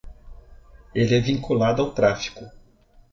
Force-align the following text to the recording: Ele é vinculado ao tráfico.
Ele 0.95 1.15
é 1.15 1.21
vinculado 1.21 1.83
ao 1.83 1.93
tráfico. 1.93 2.49